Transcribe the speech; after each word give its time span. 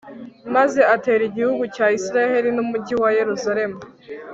maze 0.55 0.79
atera 0.95 1.23
igihugu 1.29 1.63
cya 1.75 1.87
israheli 1.99 2.49
n'umugi 2.53 2.93
wa 3.01 3.09
yeruzalemu 3.19 3.77